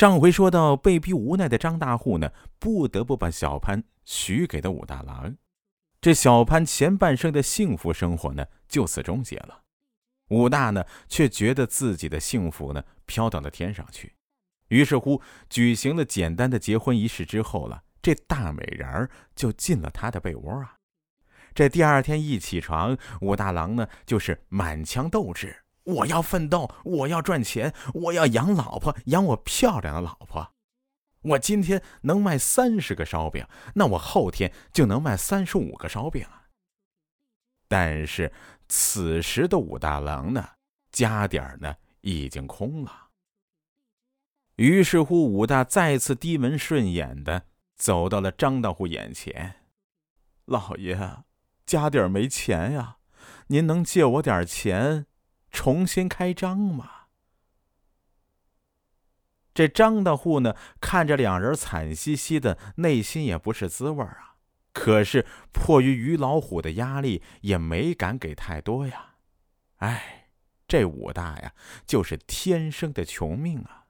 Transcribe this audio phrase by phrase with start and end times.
[0.00, 5.36] 上回说到，被逼无奈的张大户呢，不得不把小潘许给了武大郎。
[6.00, 9.60] 这小潘前半生的幸福生活呢，就此终结了。
[10.28, 14.14] 武大呢，却觉得自己的幸福呢，飘到了天上去。
[14.68, 20.76] 于是乎，举行了简单的结婚仪式之后了，这大美人儿就进了他的被窝啊。
[21.52, 25.54] 这第二天一起床，武大郎呢，就是满腔斗志，
[25.90, 30.52] 我要奋斗，我要赚钱，我要养老婆，养我漂亮的老婆。
[31.22, 36.48] 我今天能卖三十个烧饼，那我后天就能卖三十五个烧饼啊。
[37.68, 38.32] 但是
[38.68, 40.48] 此时的武大郎呢，
[40.90, 43.08] 家底儿呢已经空了。
[44.56, 47.44] 于是乎，武大再次低眉顺眼的
[47.76, 49.56] 走到了张大户眼前
[50.46, 50.98] ：“老爷，
[51.64, 52.96] 家底儿没钱呀，
[53.46, 55.06] 您能借我点钱，
[55.50, 56.90] 重新开张吗？”
[59.52, 64.36] 这张大户呢，看着两人惨兮兮的，内心也不是滋味啊。
[64.72, 69.16] 可是迫于于老虎的压力，也没敢给太多呀。
[69.78, 70.28] 哎，
[70.68, 71.52] 这武大呀，
[71.84, 73.86] 就是天生的穷命啊。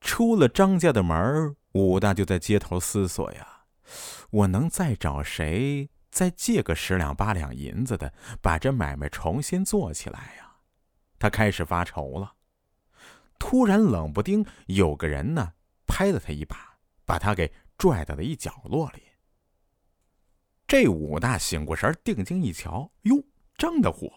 [0.00, 3.64] 出了张家的门武大就在街头思索呀：
[4.30, 10.58] 我能再找谁再借个十两八两银子的，把这买卖重新做起来呀？
[11.18, 12.34] 他开始发愁了。
[13.36, 15.54] 突然，冷不丁有个人呢，
[15.88, 19.02] 拍了他一把，把他给拽到了一角落里。
[20.68, 23.16] 这武大醒过神，定睛一瞧，哟，
[23.58, 24.12] 张大户，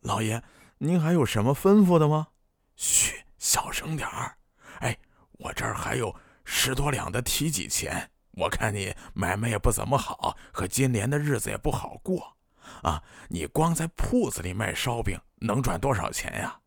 [0.00, 0.42] 老爷，
[0.78, 2.28] 您还有什么吩咐的吗？
[2.76, 4.38] 嘘，小声点儿。
[4.78, 4.98] 哎，
[5.32, 12.36] 我这儿还有十多两的提己钱，我看你买卖也不怎么好，和金莲的日子也不好过，
[12.82, 16.60] 啊，你光在铺子里卖烧饼，能赚多少钱呀？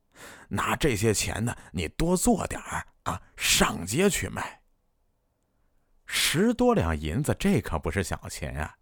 [0.50, 4.62] 拿这些钱呢，你多做点儿啊，上街去卖。
[6.08, 8.76] 十多两银子，这可不是小钱啊！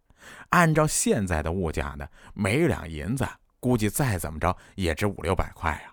[0.48, 3.28] 按照现在的物价呢，每两银子
[3.60, 5.92] 估计再怎么着也值五六百块啊。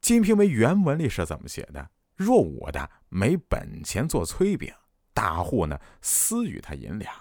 [0.00, 1.90] 金瓶梅》原文里是怎么写的？
[2.16, 4.74] 若我的没本钱做炊饼，
[5.18, 7.12] 大户呢私与他银两。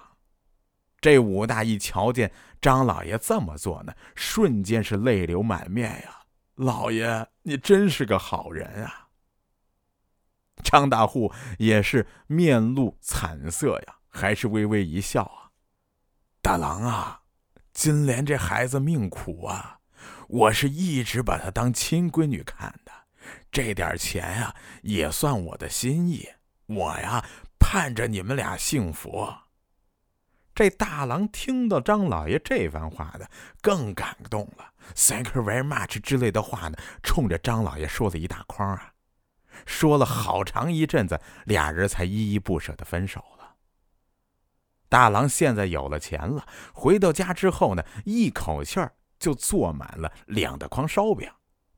[1.02, 2.32] 这武大一瞧见
[2.62, 6.22] 张老爷这么做呢，瞬间是泪流满面呀。
[6.54, 9.08] 老爷，你真是个好人啊！
[10.64, 15.50] 张大户也是面露惨色呀，还是微微一笑啊。
[16.42, 17.22] 大郎啊，
[17.74, 19.80] 金莲这孩子命苦啊，
[20.28, 22.92] 我是一直把她当亲闺女看的，
[23.52, 26.28] 这点钱呀，也算我的心意。
[26.66, 27.24] 我呀，
[27.60, 29.28] 盼着你们俩幸福。
[30.56, 33.30] 这大郎听到张老爷这番话的，
[33.62, 34.74] 更感动了。
[34.96, 38.94] “Thank you very much” 之类的话呢，冲着张老爷说了一大筐啊，
[39.68, 43.56] 说了好长一阵子，俩人才依依不舍的分手了。
[44.90, 51.30] 大郎现在有了钱了，回到家之后呢，一口气儿就做满了两大筐烧饼。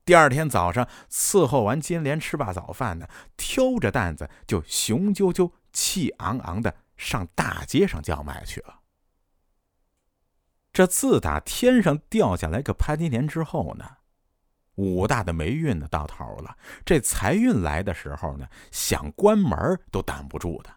[0.06, 6.74] 第二天早上伺候完金莲吃罢早饭呢，挑着担子就雄赳赳、气昂昂的。
[7.00, 8.80] 上大街上叫卖去了。
[10.70, 13.86] 这自打天上掉下来个潘金莲之后呢，
[14.74, 16.58] 武大的霉运呢到头了。
[16.84, 20.70] 这财运来的时候呢，想关门都挡不住的。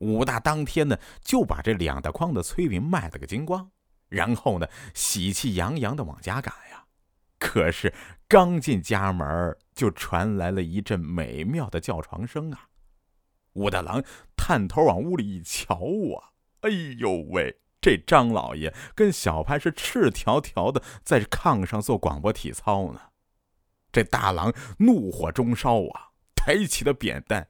[0.00, 3.70] 武大当天呢就把这两大筐的炊饼卖了个精光，
[4.10, 6.84] 然后呢喜气洋洋的往家赶呀。
[7.38, 7.94] 可是
[8.28, 12.66] 刚进家门，就传来了一阵美妙的叫床声啊！
[13.54, 14.00] 武大郎
[14.42, 17.60] 探头往屋里一瞧啊，哎呦喂！
[17.78, 23.00] 这张老爷跟小潘是赤条条的在炕上做广播体操呢。
[23.92, 27.48] 这大郎怒火中烧啊，抬起了扁担，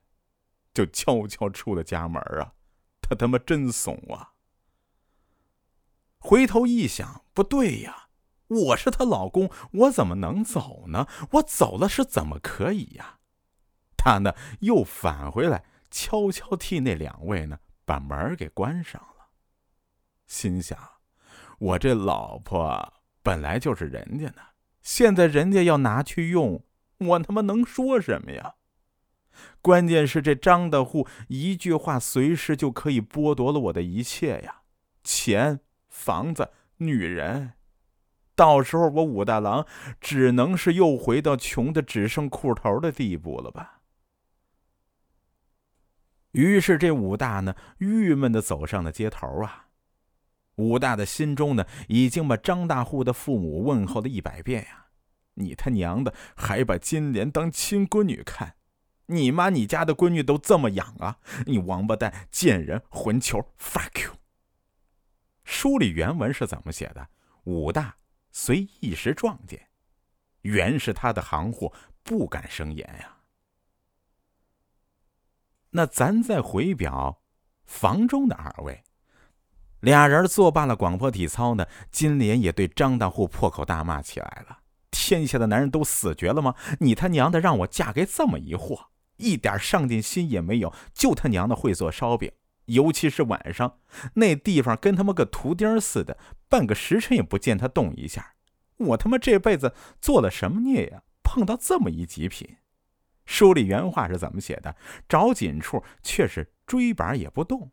[0.74, 2.54] 就悄悄出了家门啊。
[3.00, 4.32] 他他妈真怂啊！
[6.18, 8.08] 回头一想，不对呀，
[8.48, 11.06] 我是她老公，我怎么能走呢？
[11.34, 13.20] 我走了是怎么可以呀？
[13.96, 15.65] 他呢又返回来。
[15.91, 19.31] 悄悄替那两位呢把门给关上了，
[20.27, 20.78] 心想：
[21.59, 24.37] 我这老婆本来就是人家的，
[24.81, 26.65] 现在人家要拿去用，
[26.98, 28.54] 我他妈能说什么呀？
[29.60, 34.63] 关键是这张大户一句话，随时就可以剥夺了我的一切呀，
[35.03, 37.54] 钱、房子、女人，
[38.34, 39.66] 到时候我武大郎
[40.01, 43.79] 只能是又回到穷的只剩裤头的地步了吧？
[46.32, 49.66] 于是，这武大呢，郁闷的走上了街头啊。
[50.56, 54.86] 武大的心中呢，已经把张大户的父母问候了一百遍呀。
[55.34, 58.56] 你他娘的，还把金莲当亲闺女看？
[59.06, 61.18] 你妈你家的闺女都这么养啊？
[61.47, 64.12] 你王八蛋、贱人、混球，fuck you！
[65.42, 67.09] 书里原文是怎么写的？
[67.44, 67.97] 武大
[68.30, 69.68] 虽一时撞见，
[70.42, 71.72] 原是他的行货，
[72.04, 73.16] 不敢生言呀。
[75.70, 77.22] 那咱再回表
[77.64, 78.82] 房中的二位，
[79.80, 84.58] 俩人做罢了广播体操呢，金莲也对张大户破口大骂起来了
[84.90, 86.54] ：“天下的男人都死绝了吗？
[86.80, 92.32] 你他娘的让我嫁给这么一货，一点上进心也没有，就他娘的会做烧饼，
[92.64, 93.78] 尤其是晚上，
[94.14, 96.18] 那地方跟他妈个图钉似的，
[96.48, 98.34] 半个时辰也不见他动一下。
[98.78, 101.02] 我他妈这辈子做了什么孽呀？
[101.22, 102.56] 碰到这么一极品！”
[103.30, 104.74] 书里原话是怎么写的？
[105.09, 107.71] 找紧处却是锥板也不动。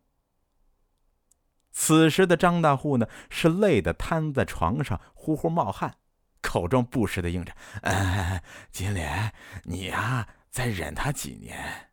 [1.72, 5.96] 此时的张大户呢，是累得瘫在床上，呼呼冒汗，
[6.44, 7.52] 口中不时的应着
[7.82, 9.34] ：“哎，金莲，
[9.64, 11.90] 你呀，再忍他几年。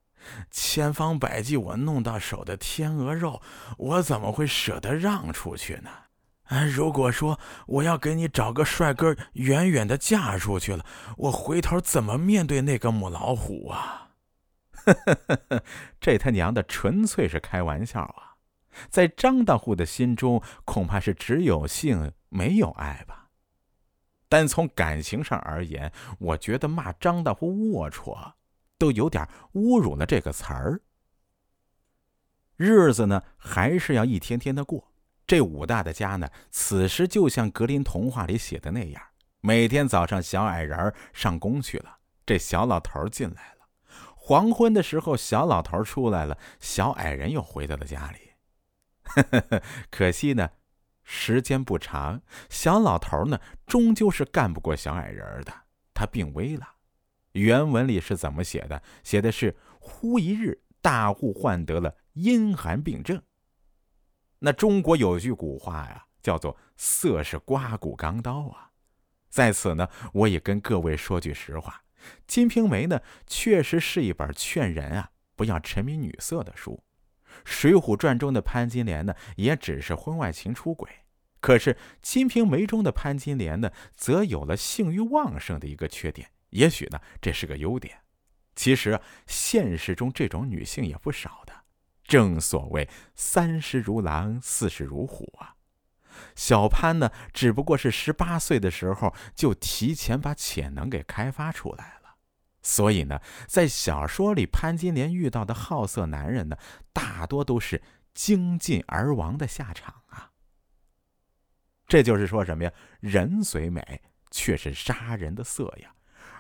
[0.50, 3.40] 千方百计我弄到手的天鹅肉，
[3.78, 5.90] 我怎么会舍得让出去呢？”
[6.74, 10.84] 如果说我要给你找个帅哥，远远的嫁出去了，
[11.16, 14.10] 我回头怎么面对那个母老虎啊？
[15.98, 18.36] 这他娘的纯粹是开玩笑啊！
[18.90, 23.30] 在张大户的心中，恐怕是只有性没有爱吧。
[24.28, 28.32] 单从感情上而言，我觉得骂张大户龌龊，
[28.76, 30.82] 都有点侮辱了这个词儿。
[32.56, 34.93] 日子呢，还是要一天天的过。
[35.26, 39.02] 这武大的家呢，此时就像格林童话里写的那样，
[39.40, 43.66] 每天早上小矮人上工去了，这小老头进来了；
[44.14, 48.18] 黄昏的时候，小老头出来了，小矮人又回到了家里。
[49.90, 50.50] 可惜呢，
[51.02, 55.52] 时间不长，小老头呢，终究是干不过小矮人的，
[55.94, 56.66] 他病危了。
[57.32, 58.82] 原文里是怎么写的？
[59.02, 63.20] 写的是：忽一日，大户患得了阴寒病症。
[64.44, 68.70] 那中国有句古话呀，叫做“色是刮骨钢刀”啊。
[69.30, 71.82] 在此呢，我也跟各位说句实话，
[72.26, 76.84] 《金瓶梅》呢，确实是一本劝人啊不要沉迷女色的书。
[77.42, 80.90] 《水浒传》中的潘金莲呢，也只是婚外情出轨。
[81.40, 86.30] 可是《金瓶梅》中的潘金莲呢，则有了性欲旺盛的一个缺点。
[86.50, 87.96] 也许呢，这是个优点。
[88.54, 91.63] 其实现实中这种女性也不少的。
[92.04, 95.56] 正所谓三十如狼，四十如虎啊！
[96.36, 102.16] 小潘呢，只不过是十八岁的时候就提前把潜能给开发出来了。
[102.62, 106.56] 所以呢，在小说里，潘金莲遇到的好色男人呢，
[106.92, 107.82] 大多都是
[108.14, 110.30] 精尽而亡的下场啊。
[111.86, 112.72] 这就是说什么呀？
[113.00, 115.94] 人虽美，却是杀人的色呀！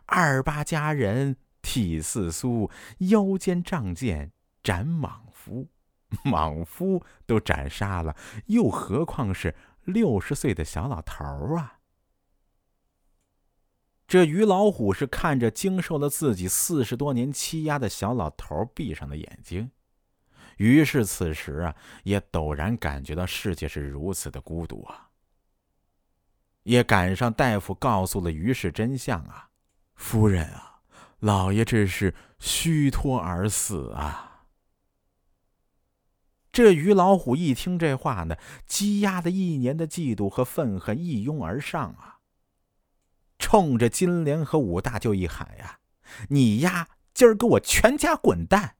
[0.06, 4.32] 二八佳人体似酥，腰间仗剑
[4.64, 5.22] 斩莽。
[5.44, 5.68] 夫，
[6.24, 8.16] 莽夫都斩杀了，
[8.46, 11.22] 又何况是六十岁的小老头
[11.54, 11.80] 啊？
[14.06, 19.70] 这于老虎是看着经受了自己四十多年欺压的小老头闭上了眼睛，
[20.56, 25.10] 于是此时啊，也陡然感觉到世界是如此的孤独啊！
[26.62, 29.50] 也赶上大夫告诉了于氏真相啊，
[29.94, 30.80] 夫人啊，
[31.18, 34.30] 老爷这是虚脱而死啊！
[36.54, 42.20] 这于老虎一听这话呢，积压的一年的嫉妒和愤恨一拥而上啊，
[43.40, 45.80] 冲着金莲和武大就一喊呀
[46.30, 48.76] ：“你丫今儿给我全家滚蛋！”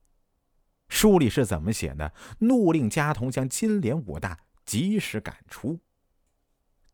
[0.88, 2.14] 书里是怎么写的？
[2.38, 5.80] 怒令家童将金莲、武大及时赶出。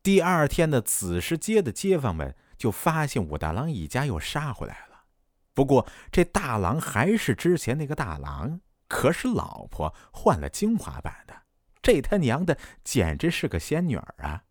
[0.03, 5.05] 第二天的子时街的街坊们就发现武大郎一家又杀回来了，
[5.53, 8.63] 不过这大郎还是之前那个大郎。
[8.91, 11.43] 可是老婆换了精华版的，
[11.81, 14.43] 这他娘的简直是个仙女儿啊！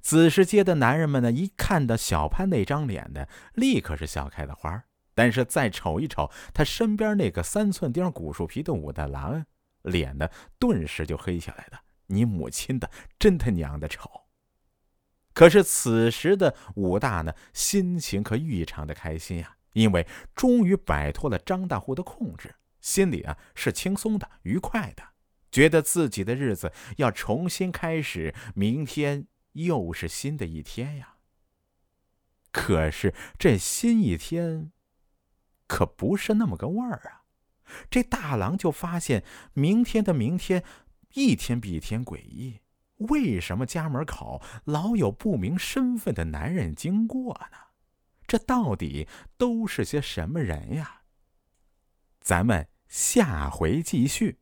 [0.00, 4.84] 子时街的男人们呢，一看到小潘那张脸呢，立刻是笑开了花。
[5.14, 9.44] 但是再瞅一瞅他身边那个三寸丁古树皮的武大郎，
[9.82, 10.26] 脸呢
[10.58, 11.82] 顿时就黑下来了。
[12.06, 14.22] 你母亲的真他娘的丑！
[15.34, 22.54] 可是此时的武大呢，心情可异常的开心呀，因为终于摆脱了张大户的控制。
[22.82, 25.14] 心里啊是轻松的、愉快的，
[25.50, 31.14] 觉得自己的日子要重新开始，明天又是新的一天呀。
[32.50, 34.72] 可是这新一天，
[35.66, 37.22] 可不是那么个味儿啊！
[37.88, 39.24] 这大郎就发现，
[39.54, 40.62] 明天的明天，
[41.14, 42.60] 一天比一天诡异。
[42.96, 47.56] 为什么家门口老有不明身份的男人经过呢？
[48.26, 49.08] 这到底
[49.38, 51.02] 都是些什么人呀？
[52.20, 54.41] 咱们下回继续。